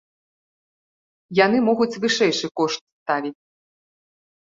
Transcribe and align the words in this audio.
Яны 1.39 1.57
могуць 1.67 1.99
вышэйшы 2.05 2.47
кошт 2.61 2.81
ставіць. 3.01 3.35